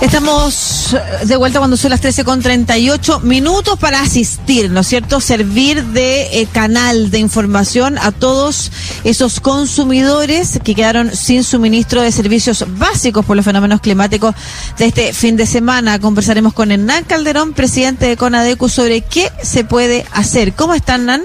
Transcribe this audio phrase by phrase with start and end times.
[0.00, 4.86] Estamos eh, de vuelta cuando son las 13 con 38 minutos para asistir, ¿no es
[4.86, 5.20] cierto?
[5.20, 8.70] Servir de eh, canal de información a todos
[9.02, 14.36] esos consumidores que quedaron sin suministro de servicios básicos por los fenómenos climáticos
[14.78, 15.98] de este fin de semana.
[15.98, 20.52] Conversaremos con Hernán Calderón, presidente de CONADECU, sobre qué se puede hacer.
[20.52, 21.22] ¿Cómo están, Hernán?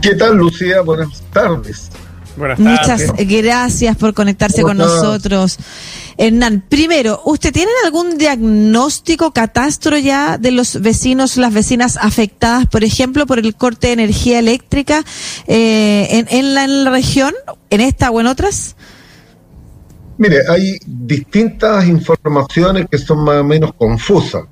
[0.00, 0.80] ¿Qué tal, Lucía?
[0.80, 1.90] Buenas tardes.
[2.36, 3.08] Buenas tardes.
[3.12, 5.58] Muchas gracias por conectarse con nosotros.
[6.18, 12.84] Hernán, primero, ¿usted tiene algún diagnóstico, catastro ya de los vecinos, las vecinas afectadas, por
[12.84, 15.04] ejemplo, por el corte de energía eléctrica
[15.46, 17.34] eh, en, la, en la región,
[17.70, 18.76] en esta o en otras?
[20.18, 24.44] Mire, hay distintas informaciones que son más o menos confusas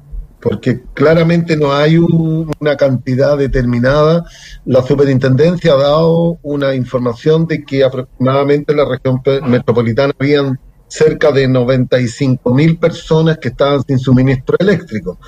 [0.45, 4.27] porque claramente no hay una cantidad determinada.
[4.67, 11.33] La superintendencia ha dado una información de que aproximadamente en la región metropolitana habían cerca
[11.33, 15.19] de 95 mil personas que estaban sin suministro eléctrico.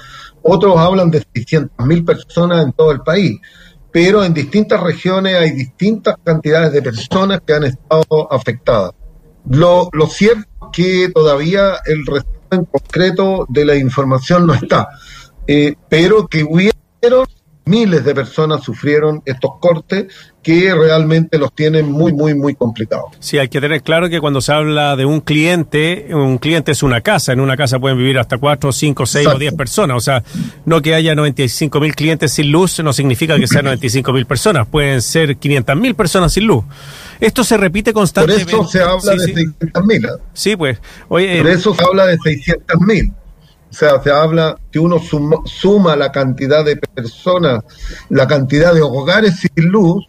[0.43, 3.41] Otros hablan de 600 mil personas en todo el país,
[3.91, 8.93] pero en distintas regiones hay distintas cantidades de personas que han estado afectadas.
[9.49, 12.05] Lo, lo cierto es que todavía el
[12.51, 14.89] en concreto de la información no está,
[15.47, 17.27] eh, pero que hubieron
[17.67, 20.07] miles de personas sufrieron estos cortes
[20.41, 23.07] que realmente los tienen muy, muy, muy complicados.
[23.19, 26.85] Sí, hay que tener claro que cuando se habla de un cliente, un cliente es
[26.85, 27.33] una casa.
[27.33, 29.97] En una casa pueden vivir hasta 4, 5, 6 o 10 personas.
[29.97, 30.23] O sea,
[30.65, 34.69] no que haya 95 mil clientes sin luz no significa que sean 95 mil personas.
[34.69, 36.65] Pueden ser 500 mil personas sin luz.
[37.19, 38.45] Esto se repite constantemente.
[38.53, 40.07] Por eso se habla de 600 mil.
[40.33, 40.79] Sí, pues.
[41.09, 43.13] Oye, Por eso se habla de 600 mil.
[43.71, 47.63] O sea, se habla que uno suma, la cantidad de personas,
[48.09, 50.07] la cantidad de hogares sin luz,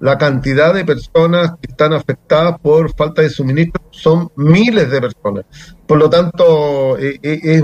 [0.00, 5.44] la cantidad de personas que están afectadas por falta de suministro son miles de personas.
[5.86, 7.62] Por lo tanto, eh, eh, es,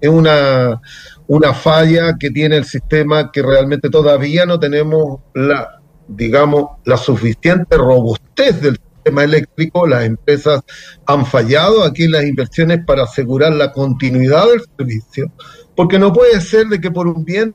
[0.00, 0.80] es una,
[1.26, 7.76] una falla que tiene el sistema que realmente todavía no tenemos la, digamos, la suficiente
[7.76, 10.60] robustez del sistema eléctrico, las empresas
[11.06, 15.32] han fallado aquí en las inversiones para asegurar la continuidad del servicio,
[15.74, 17.54] porque no puede ser de que por un bien,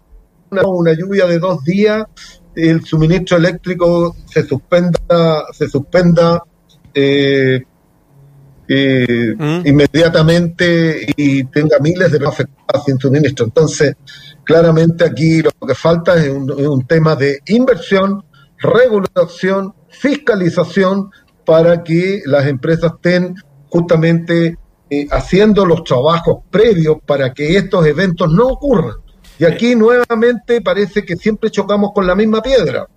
[0.50, 2.06] una, lluvia de dos días,
[2.56, 6.42] el suministro eléctrico se suspenda, se suspenda
[6.94, 7.64] eh,
[8.68, 9.68] eh, mm.
[9.68, 13.46] inmediatamente y tenga miles de afectadas sin suministro.
[13.46, 13.96] Entonces,
[14.44, 18.24] claramente aquí lo que falta es un, es un tema de inversión,
[18.58, 21.12] regulación, fiscalización
[21.46, 23.36] para que las empresas estén
[23.70, 24.58] justamente
[24.90, 28.96] eh, haciendo los trabajos previos para que estos eventos no ocurran.
[29.38, 32.88] Y aquí nuevamente parece que siempre chocamos con la misma piedra.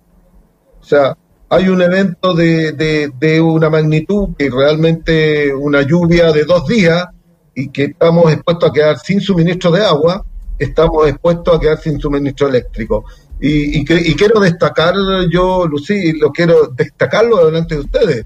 [0.79, 1.17] O sea,
[1.49, 7.07] hay un evento de, de, de una magnitud que realmente una lluvia de dos días
[7.55, 10.23] y que estamos expuestos a quedar sin suministro de agua,
[10.57, 13.03] estamos expuestos a quedar sin suministro eléctrico.
[13.41, 14.93] Y, y, y quiero destacar
[15.31, 18.25] yo, Lucy, lo quiero destacarlo delante de ustedes.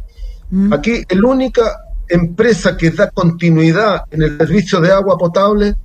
[0.72, 1.64] Aquí la única
[2.08, 5.76] empresa que da continuidad en el servicio de agua potable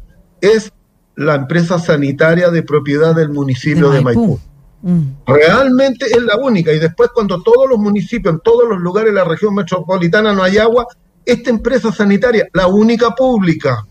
[0.41, 0.73] es
[1.17, 4.39] la empresa sanitaria de propiedad del municipio de Maipú.
[4.83, 5.01] Mm.
[5.27, 6.73] Realmente es la única.
[6.73, 10.43] Y después cuando todos los municipios, en todos los lugares de la región metropolitana no
[10.43, 10.87] hay agua,
[11.25, 13.87] esta empresa sanitaria, la única pública,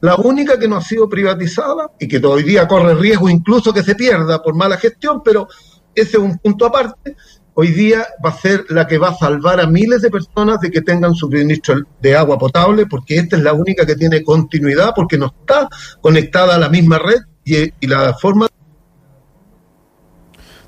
[0.00, 3.82] la única que no ha sido privatizada y que hoy día corre riesgo incluso que
[3.82, 5.48] se pierda por mala gestión, pero
[5.94, 7.16] ese es un punto aparte,
[7.60, 10.70] hoy día va a ser la que va a salvar a miles de personas de
[10.70, 15.18] que tengan suministro de agua potable, porque esta es la única que tiene continuidad, porque
[15.18, 15.68] no está
[16.00, 18.48] conectada a la misma red y, y la forma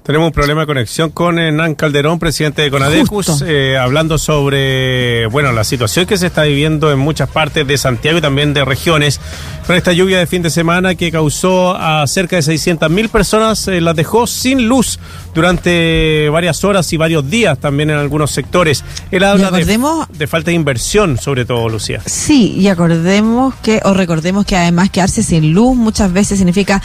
[0.03, 5.53] tenemos un problema de conexión con Hernán Calderón, presidente de Conadecus, eh, hablando sobre bueno
[5.53, 9.21] la situación que se está viviendo en muchas partes de Santiago y también de regiones
[9.67, 13.69] con esta lluvia de fin de semana que causó a cerca de 600 mil personas,
[13.69, 14.99] eh, las dejó sin luz
[15.35, 18.84] durante varias horas y varios días también en algunos sectores.
[19.13, 22.03] Él habla de, falta de inversión, sobre todo, Lucía.
[22.05, 26.83] Sí, y acordemos que, o recordemos que además quedarse sin luz muchas veces significa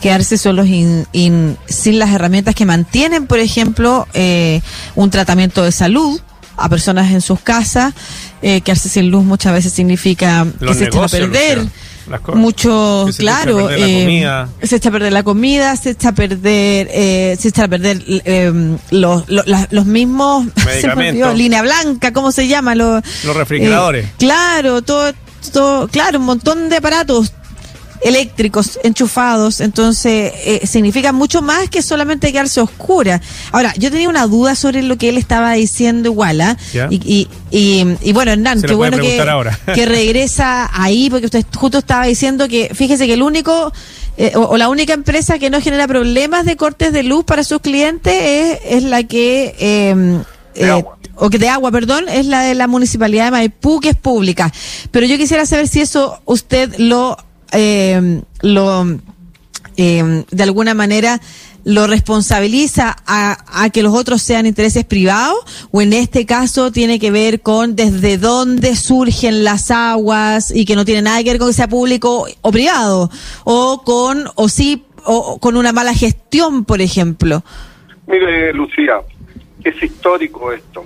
[0.00, 4.60] quedarse solos sin las herramientas que mantienen, por ejemplo, eh,
[4.94, 6.20] un tratamiento de salud
[6.60, 7.94] a personas en sus casas.
[8.42, 11.66] Eh, quedarse sin luz muchas veces significa que se echa a perder.
[12.34, 14.26] mucho claro eh,
[14.62, 18.02] se echa a perder la comida se echa a perder eh, se echa a perder
[18.08, 18.50] eh,
[18.90, 20.46] los, los, mismos
[21.36, 25.12] línea blanca cómo se llama los, los refrigeradores claro todo,
[25.52, 27.32] todo claro un montón de aparatos
[28.02, 33.20] eléctricos enchufados, entonces eh, significa mucho más que solamente quedarse oscura.
[33.52, 36.56] Ahora, yo tenía una duda sobre lo que él estaba diciendo igual, ¿ah?
[36.90, 39.22] y, y, y, bueno, Hernán, qué bueno que,
[39.74, 43.72] que regresa ahí, porque usted justo estaba diciendo que, fíjese que el único...
[44.16, 47.60] Eh, o, la única empresa que no genera problemas de cortes de luz para sus
[47.60, 50.20] clientes es, es la que eh,
[50.56, 50.84] eh,
[51.16, 54.52] o que de agua, perdón, es la de la municipalidad de Maipú, que es pública.
[54.90, 57.18] Pero yo quisiera saber si eso usted lo,
[57.52, 58.86] eh, lo
[59.76, 61.20] eh, de alguna manera
[61.64, 65.38] lo responsabiliza a, a, que los otros sean intereses privados
[65.70, 70.74] o en este caso tiene que ver con desde dónde surgen las aguas y que
[70.74, 73.10] no tiene nada que ver con que sea público o privado
[73.44, 77.44] o con o sí o con una mala gestión por ejemplo
[78.06, 79.02] mire Lucía
[79.64, 80.84] es histórico esto.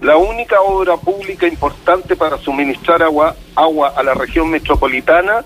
[0.00, 5.44] La única obra pública importante para suministrar agua, agua a la región metropolitana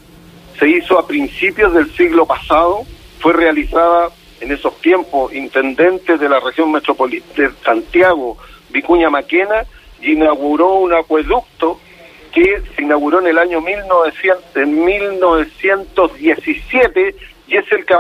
[0.59, 2.85] se hizo a principios del siglo pasado,
[3.19, 4.11] fue realizada
[4.41, 8.39] en esos tiempos intendente de la región metropolitana de Santiago,
[8.71, 9.65] Vicuña Maquena,
[10.01, 11.81] y inauguró un acueducto
[12.33, 17.17] que se inauguró en el año 1900, en 1917
[17.49, 17.95] y es el que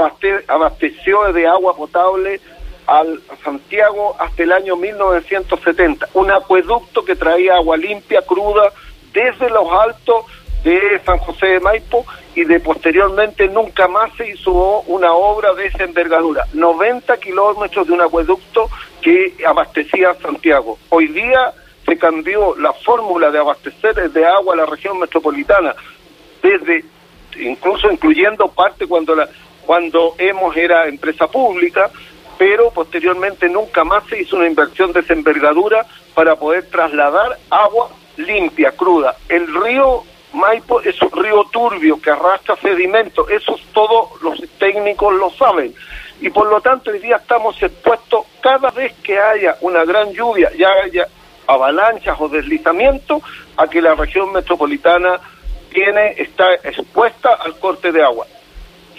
[0.48, 2.40] abasteció de agua potable
[2.86, 8.72] al Santiago hasta el año 1970, un acueducto que traía agua limpia, cruda,
[9.12, 10.26] desde los altos
[10.64, 12.04] de San José de Maipo
[12.34, 16.46] y de posteriormente nunca más se hizo una obra de esa envergadura.
[16.52, 18.68] 90 kilómetros de un acueducto
[19.00, 20.78] que abastecía a Santiago.
[20.88, 21.52] Hoy día
[21.84, 25.74] se cambió la fórmula de abastecer de agua a la región metropolitana,
[26.42, 26.84] desde
[27.38, 29.28] incluso incluyendo parte cuando la
[29.64, 31.90] cuando hemos era empresa pública,
[32.38, 35.14] pero posteriormente nunca más se hizo una inversión de esa
[36.14, 39.16] para poder trasladar agua limpia, cruda.
[39.28, 45.30] El río Maipo es un río turbio que arrastra sedimentos, eso todos los técnicos lo
[45.30, 45.74] saben.
[46.20, 50.50] Y por lo tanto hoy día estamos expuestos cada vez que haya una gran lluvia,
[50.56, 51.06] ya haya
[51.46, 53.22] avalanchas o deslizamientos,
[53.56, 55.20] a que la región metropolitana
[55.70, 58.26] tiene, está expuesta al corte de agua.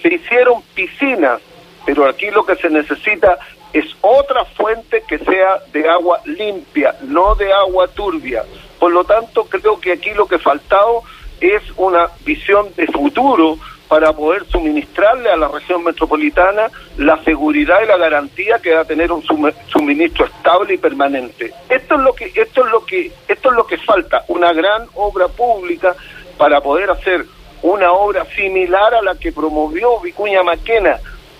[0.02, 1.42] Se hicieron piscinas
[1.86, 3.38] pero aquí lo que se necesita
[3.74, 8.44] es otra fuente que sea de agua limpia, no de agua turbia.
[8.80, 11.04] Por lo tanto, creo que aquí lo que faltado
[11.42, 17.88] es una visión de futuro para poder suministrarle a la región metropolitana la seguridad y
[17.88, 21.54] la garantía que va a tener un suministro estable y permanente.
[21.70, 24.88] Esto es lo que esto es lo que esto es lo que falta, una gran
[24.96, 25.96] obra pública
[26.38, 27.26] para poder hacer
[27.62, 31.00] una obra similar a la que promovió Vicuña Maquena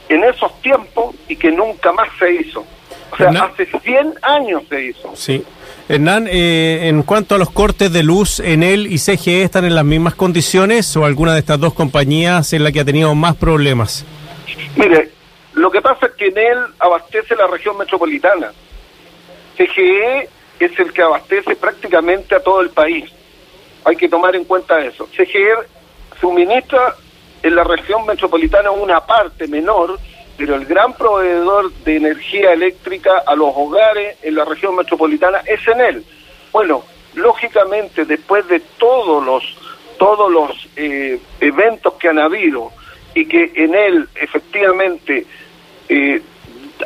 [0.10, 2.66] en esos tiempos y que nunca más se hizo.
[3.12, 5.16] O sea, hace 100 años se hizo.
[5.16, 5.44] Sí.
[5.88, 9.76] Hernán, eh, en cuanto a los cortes de luz, ¿en él y CGE están en
[9.76, 13.36] las mismas condiciones o alguna de estas dos compañías es la que ha tenido más
[13.36, 14.04] problemas?
[14.76, 15.12] Mire,
[15.54, 18.52] lo que pasa es que en él abastece la región metropolitana.
[19.56, 20.28] CGE
[20.60, 23.06] es el que abastece prácticamente a todo el país.
[23.86, 25.08] Hay que tomar en cuenta eso.
[25.16, 25.54] CGE
[26.20, 26.96] suministra
[27.46, 30.00] en la región metropolitana una parte menor,
[30.36, 35.60] pero el gran proveedor de energía eléctrica a los hogares en la región metropolitana es
[35.68, 36.06] en él.
[36.52, 36.84] Bueno,
[37.14, 39.44] lógicamente después de todos los
[40.00, 42.72] todos los eh, eventos que han habido
[43.14, 45.26] y que en él efectivamente
[45.88, 46.22] eh,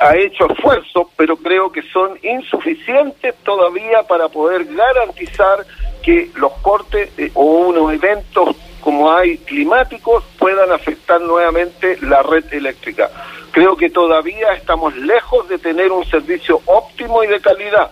[0.01, 5.65] ha hecho esfuerzos, pero creo que son insuficientes todavía para poder garantizar
[6.03, 12.45] que los cortes eh, o unos eventos como hay climáticos puedan afectar nuevamente la red
[12.54, 13.09] eléctrica.
[13.52, 17.92] Creo que todavía estamos lejos de tener un servicio óptimo y de calidad.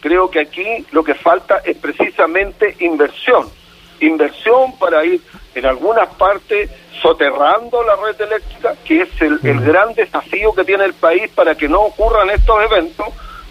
[0.00, 3.48] Creo que aquí lo que falta es precisamente inversión.
[4.00, 5.20] Inversión para ir
[5.54, 6.70] en algunas partes
[7.02, 11.54] soterrando la red eléctrica, que es el, el gran desafío que tiene el país para
[11.54, 13.06] que no ocurran estos eventos,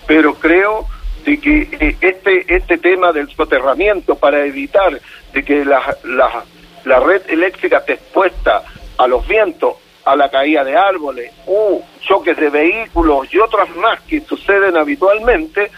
[0.07, 0.87] pero creo
[1.25, 4.99] de que eh, este este tema del soterramiento para evitar
[5.33, 6.43] de que las la,
[6.85, 8.63] la red eléctrica está expuesta
[8.97, 14.01] a los vientos, a la caída de árboles, u choques de vehículos y otras más
[14.01, 15.71] que suceden habitualmente,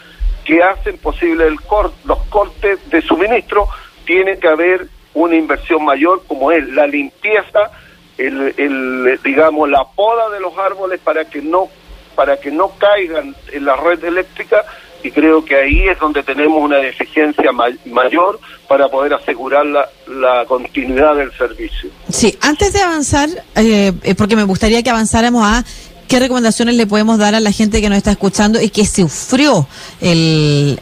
[0.46, 1.58] que hacen posible el
[2.06, 3.68] los cortes de suministro,
[4.06, 7.72] tiene que haber una inversión mayor como es la limpieza,
[8.18, 11.70] el, digamos la poda de los árboles para que no
[12.16, 14.66] para que no caigan en la red eléctrica
[15.04, 17.52] y creo que ahí es donde tenemos una deficiencia
[17.86, 21.90] mayor para poder asegurar la, la, continuidad del servicio.
[22.10, 25.64] Sí, antes de avanzar, eh, eh, porque me gustaría que avanzáramos a
[26.12, 29.66] ¿qué recomendaciones le podemos dar a la gente que nos está escuchando y que sufrió
[30.02, 30.78] eh,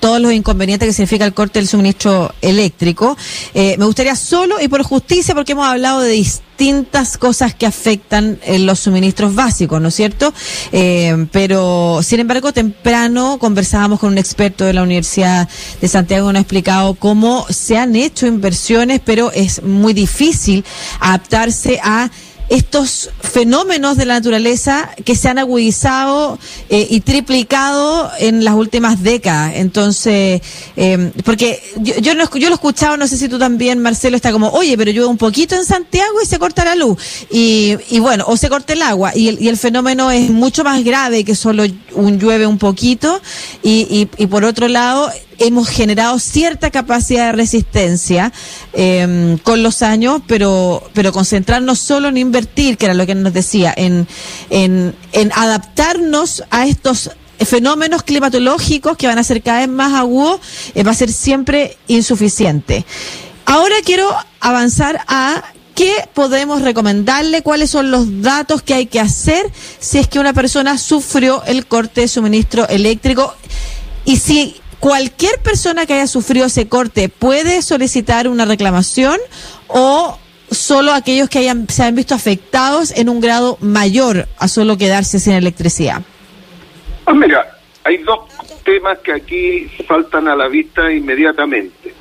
[0.00, 3.18] todos los inconvenientes que significa el corte del suministro eléctrico?
[3.52, 8.38] Eh, me gustaría solo y por justicia, porque hemos hablado de distintas cosas que afectan
[8.44, 10.32] eh, los suministros básicos, ¿no es cierto?
[11.30, 15.50] pero, sin embargo, temprano conversábamos con un experto de la Universidad
[15.82, 20.64] de Santiago, nos ha explicado cómo se han hecho inversiones, pero es muy difícil
[21.00, 22.10] adaptarse a
[22.48, 29.02] estos fenómenos de la naturaleza que se han agudizado eh, y triplicado en las últimas
[29.02, 29.52] décadas.
[29.56, 30.42] Entonces,
[30.76, 34.16] eh, porque yo, yo, lo, yo lo he escuchado, no sé si tú también, Marcelo,
[34.16, 36.98] está como, oye, pero llueve un poquito en Santiago y se corta la luz.
[37.30, 39.12] Y, y bueno, o se corta el agua.
[39.14, 43.20] Y el, y el fenómeno es mucho más grave que solo un llueve un poquito.
[43.62, 48.32] Y, y, y por otro lado, hemos generado cierta capacidad de resistencia
[48.72, 53.32] eh, con los años, pero, pero concentrarnos solo en invertir, que era lo que nos
[53.32, 54.06] decía, en,
[54.50, 57.10] en, en adaptarnos a estos
[57.40, 60.40] fenómenos climatológicos que van a ser cada vez más agudos,
[60.74, 62.84] eh, va a ser siempre insuficiente.
[63.46, 64.08] Ahora quiero
[64.40, 69.50] avanzar a qué podemos recomendarle, cuáles son los datos que hay que hacer
[69.80, 73.34] si es que una persona sufrió el corte de suministro eléctrico
[74.04, 79.18] y si cualquier persona que haya sufrido ese corte puede solicitar una reclamación
[79.66, 80.18] o
[80.50, 85.20] solo aquellos que hayan, se hayan visto afectados en un grado mayor a solo quedarse
[85.20, 86.02] sin electricidad?
[87.02, 88.28] Pues mira, hay dos
[88.62, 91.94] temas que aquí faltan a la vista inmediatamente.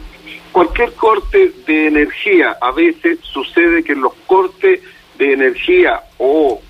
[0.52, 4.82] Cualquier corte de energía, a veces sucede que los cortes
[5.18, 6.62] de energía o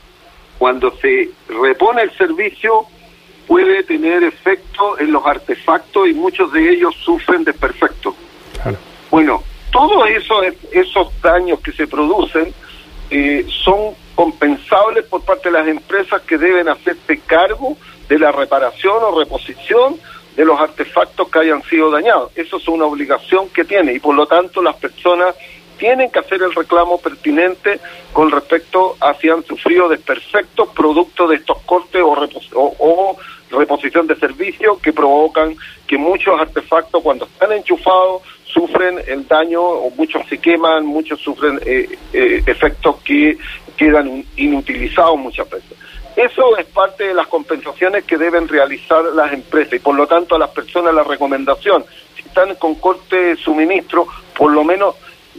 [0.59, 2.85] cuando se repone el servicio,
[3.47, 8.15] puede tener efecto en los artefactos y muchos de ellos sufren de perfecto.
[9.09, 12.53] Bueno, todos esos, esos daños que se producen
[13.09, 18.97] eh, son compensables por parte de las empresas que deben hacerse cargo de la reparación
[19.01, 19.99] o reposición
[20.35, 22.31] de los artefactos que hayan sido dañados.
[22.35, 25.35] Eso es una obligación que tiene y por lo tanto las personas
[25.83, 27.77] tienen que hacer el reclamo pertinente
[28.13, 33.17] con respecto a si han sufrido desperfectos producto de estos cortes o, o,
[33.51, 35.53] reposición de servicio que provocan
[35.85, 41.59] que muchos artefactos cuando están enchufados sufren el daño o muchos se queman, muchos sufren
[41.65, 43.37] eh, eh, efectos que
[43.75, 45.77] quedan inutilizados muchas veces.
[46.15, 50.35] Eso es parte de las compensaciones que deben realizar las empresas y por lo tanto
[50.35, 51.83] a las personas la recomendación,
[52.15, 54.95] si están con corte de suministro, por lo menos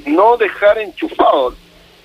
[0.06, 1.54] no dejar enchufados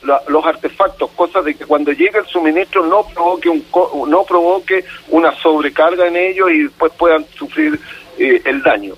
[0.01, 3.65] los artefactos, cosa de que cuando llegue el suministro no provoque un
[4.09, 7.77] no provoque una sobrecarga en ellos y después puedan sufrir
[8.17, 8.95] eh, el daño.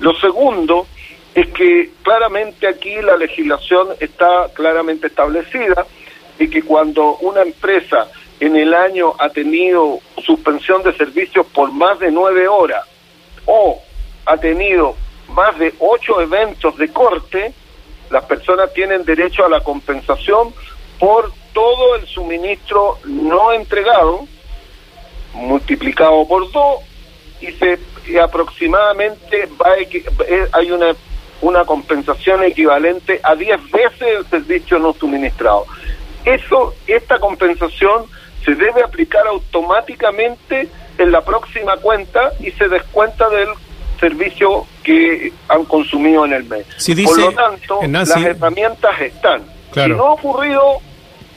[0.00, 0.86] Lo segundo
[1.34, 5.86] es que claramente aquí la legislación está claramente establecida
[6.38, 8.08] y que cuando una empresa
[8.40, 12.84] en el año ha tenido suspensión de servicios por más de nueve horas
[13.46, 13.80] o
[14.26, 14.96] ha tenido
[15.28, 17.52] más de ocho eventos de corte,
[18.10, 20.52] las personas tienen derecho a la compensación
[20.98, 24.26] por todo el suministro no entregado,
[25.32, 26.80] multiplicado por dos,
[27.40, 27.78] y, se,
[28.20, 30.94] aproximadamente va eh, hay una,
[31.40, 35.66] una compensación equivalente a 10 veces el servicio no suministrado.
[36.24, 38.04] Eso, esta compensación
[38.44, 43.48] se debe aplicar automáticamente en la próxima cuenta y se descuenta del
[44.00, 46.66] servicio que han consumido en el mes.
[47.04, 49.42] Por lo tanto, las herramientas están.
[49.72, 50.78] Si no ha ocurrido,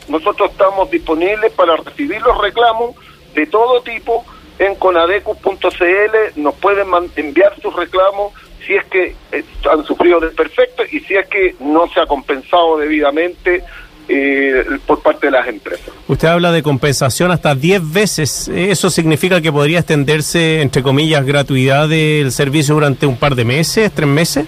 [0.08, 2.96] nosotros estamos disponibles para recibir los reclamos
[3.36, 4.26] de todo tipo
[4.60, 8.34] en conadecus.cl, nos pueden enviar sus reclamos
[8.66, 12.78] si es que eh, han sufrido desperfecto y si es que no se ha compensado
[12.78, 13.64] debidamente
[14.08, 15.90] eh, por parte de las empresas.
[16.08, 18.48] Usted habla de compensación hasta 10 veces.
[18.50, 23.92] ¿Eso significa que podría extenderse, entre comillas, gratuidad del servicio durante un par de meses,
[23.94, 24.46] tres meses?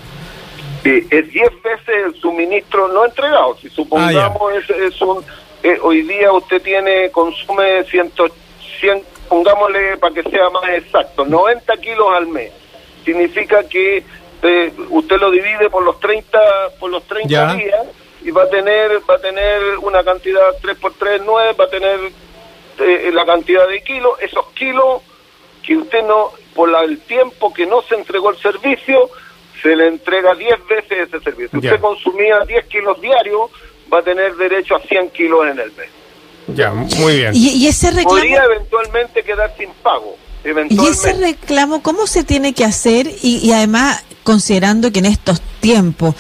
[0.83, 3.57] es 10 veces el suministro no entregado.
[3.57, 5.23] Si supongamos ah, es, un...
[5.63, 8.11] Eh, hoy día usted tiene, consume 100,
[8.79, 12.51] 100, pongámosle para que sea más exacto, 90 kilos al mes.
[13.03, 14.03] Significa que
[14.43, 16.37] eh, usted lo divide por los 30,
[16.79, 17.87] por los 30 días
[18.25, 21.69] y va a tener va a tener una cantidad 3 por 3 9 va a
[21.69, 21.99] tener
[22.79, 25.01] eh, la cantidad de kilos esos kilos
[25.63, 29.09] que usted no por el tiempo que no se entregó el servicio
[29.61, 31.59] se le entrega 10 veces ese servicio.
[31.59, 33.49] Si usted consumía 10 kilos diarios
[33.91, 35.89] va a tener derecho a 100 kilos en el mes.
[36.47, 37.31] Ya muy bien.
[37.33, 40.17] Y, ese reclamo podría eventualmente quedar sin pago
[40.69, 43.07] ¿Y ese reclamo cómo se tiene que hacer?
[43.23, 46.13] Y, y además, considerando que en estos tiempos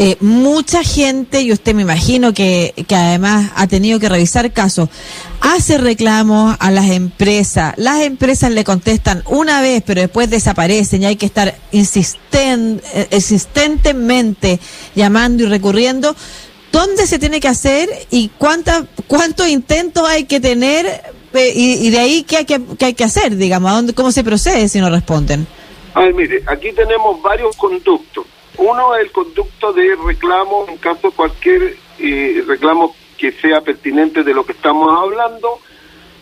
[0.00, 4.88] eh, mucha gente, y usted me imagino que, que además ha tenido que revisar casos,
[5.40, 11.06] hace reclamos a las empresas, las empresas le contestan una vez, pero después desaparecen y
[11.06, 14.60] hay que estar insisten, eh, insistentemente
[14.94, 16.14] llamando y recurriendo.
[16.70, 20.86] ¿Dónde se tiene que hacer y cuánta, cuántos intentos hay que tener
[21.34, 24.22] eh, y, de ahí qué hay que, qué hay que hacer, digamos, dónde, cómo se
[24.22, 25.44] procede si no responden?
[25.94, 28.24] A ver, mire, aquí tenemos varios conductos.
[28.58, 34.24] Uno es el conducto de reclamo en caso de cualquier eh, reclamo que sea pertinente
[34.24, 35.60] de lo que estamos hablando.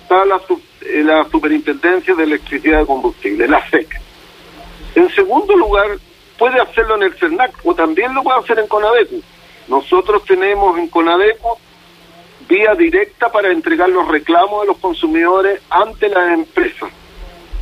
[0.02, 0.40] Está la,
[0.82, 3.88] eh, la Superintendencia de Electricidad y Combustible, la SEC.
[4.94, 5.86] En segundo lugar,
[6.38, 9.22] puede hacerlo en el CERNAC o también lo puede hacer en CONADECU.
[9.68, 11.56] Nosotros tenemos en CONADECU
[12.48, 16.90] vía directa para entregar los reclamos de los consumidores ante las empresas.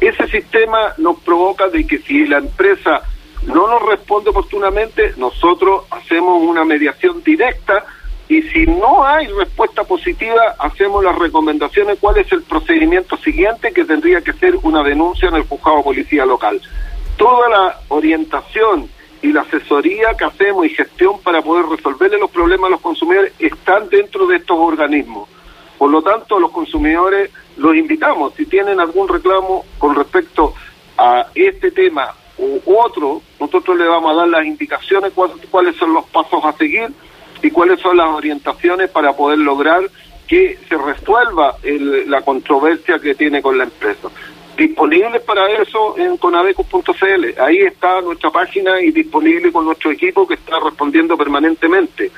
[0.00, 3.02] Ese sistema nos provoca de que si la empresa
[3.46, 7.84] no nos responde oportunamente, nosotros hacemos una mediación directa
[8.28, 13.84] y si no hay respuesta positiva, hacemos las recomendaciones cuál es el procedimiento siguiente que
[13.84, 16.60] tendría que ser una denuncia en el juzgado policía local.
[17.18, 18.88] Toda la orientación
[19.20, 23.32] y la asesoría que hacemos y gestión para poder resolverle los problemas a los consumidores
[23.38, 25.28] están dentro de estos organismos.
[25.76, 30.54] Por lo tanto, los consumidores los invitamos, si tienen algún reclamo con respecto
[30.96, 35.12] a este tema u otro, nosotros le vamos a dar las indicaciones
[35.50, 36.88] cuáles son los pasos a seguir
[37.42, 39.82] y cuáles son las orientaciones para poder lograr
[40.26, 44.08] que se resuelva la controversia que tiene con la empresa
[44.56, 47.40] disponibles para eso en conadeco.cl.
[47.40, 52.10] Ahí está nuestra página y disponible con nuestro equipo que está respondiendo permanentemente.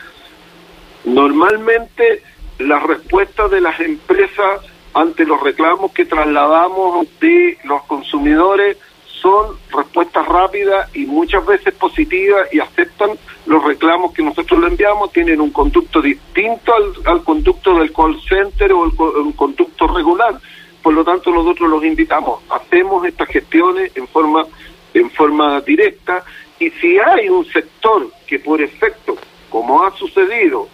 [1.04, 2.22] Normalmente
[2.58, 4.60] las respuestas de las empresas
[4.94, 8.78] ante los reclamos que trasladamos de los consumidores
[9.26, 13.10] son respuestas rápidas y muchas veces positivas y aceptan
[13.46, 16.72] los reclamos que nosotros le enviamos, tienen un conducto distinto
[17.04, 20.40] al, conducto del call center o el conducto regular.
[20.80, 24.46] Por lo tanto nosotros los invitamos, hacemos estas gestiones en forma,
[24.94, 26.24] en forma directa.
[26.60, 29.16] Y si hay un sector que por efecto,
[29.50, 30.68] como ha sucedido,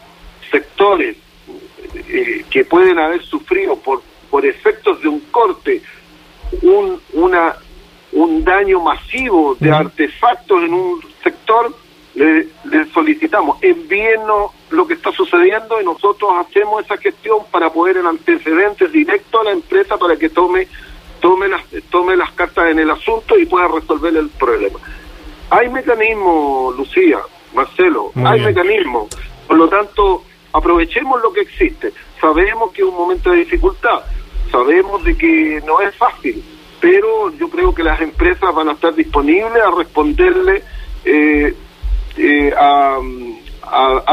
[0.51, 1.17] sectores
[1.95, 5.81] eh, que pueden haber sufrido por, por efectos de un corte,
[6.61, 7.57] un, una,
[8.13, 11.75] un daño masivo de artefactos en un sector,
[12.15, 12.47] le,
[12.93, 18.93] solicitamos, envíenos lo que está sucediendo y nosotros hacemos esa gestión para poder en antecedentes
[18.93, 20.69] directo a la empresa para que tome
[21.21, 24.79] tome las tome las cartas en el asunto y pueda resolver el problema.
[25.51, 27.19] Hay mecanismos, Lucía,
[27.55, 29.09] Marcelo, hay mecanismos.
[29.47, 31.93] Por lo tanto, aprovechemos lo que existe.
[32.21, 34.01] Sabemos que es un momento de dificultad,
[34.51, 36.43] sabemos de que no es fácil,
[36.83, 40.65] pero yo creo que las empresas van a estar disponibles a responderle
[41.05, 41.55] eh,
[42.17, 42.99] eh, a,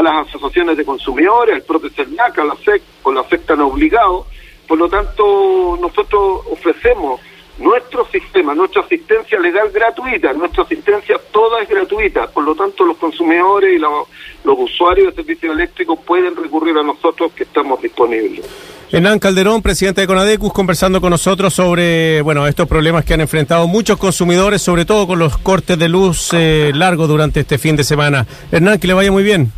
[0.03, 4.27] las asociaciones de consumidores, al propio CERNAC, a la SEC, con la SEC tan obligado.
[4.67, 7.19] Por lo tanto, nosotros ofrecemos
[7.57, 12.97] nuestro sistema, nuestra asistencia legal gratuita, nuestra asistencia toda es gratuita, por lo tanto los
[12.97, 14.05] consumidores y los
[14.45, 18.45] usuarios de servicios eléctricos pueden recurrir a nosotros que estamos disponibles.
[18.91, 23.67] Hernán Calderón, presidente de Conadecus, conversando con nosotros sobre bueno estos problemas que han enfrentado
[23.67, 27.83] muchos consumidores, sobre todo con los cortes de luz eh, largos durante este fin de
[27.83, 28.25] semana.
[28.51, 29.51] Hernán, que le vaya muy bien.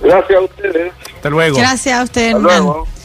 [0.00, 0.92] Gracias a ustedes.
[1.16, 1.58] Hasta luego.
[1.58, 2.64] Gracias a usted, Hernán.